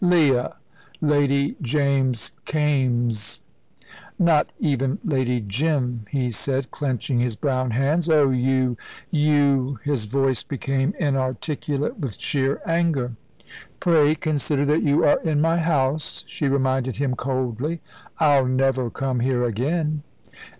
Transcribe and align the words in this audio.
"Leah!" 0.03 0.55
"Lady 0.99 1.55
James 1.61 2.31
Kaimes!" 2.47 3.39
"Not 4.17 4.51
even 4.59 4.97
Lady 5.05 5.39
Jim," 5.41 6.07
he 6.09 6.31
said, 6.31 6.71
clenching 6.71 7.19
his 7.19 7.35
brown 7.35 7.69
hands. 7.69 8.09
"Oh, 8.09 8.31
you 8.31 8.77
you" 9.11 9.79
His 9.83 10.05
voice 10.05 10.41
became 10.41 10.95
inarticulate 10.97 11.99
with 11.99 12.19
sheer 12.19 12.63
anger. 12.65 13.11
"Pray 13.79 14.15
consider 14.15 14.65
that 14.65 14.81
you 14.81 15.05
are 15.05 15.21
in 15.21 15.39
my 15.39 15.59
house," 15.59 16.23
she 16.27 16.47
reminded 16.47 16.95
him 16.95 17.13
coldly. 17.13 17.79
"I'll 18.17 18.47
never 18.47 18.89
come 18.89 19.19
here 19.19 19.43
again." 19.43 20.01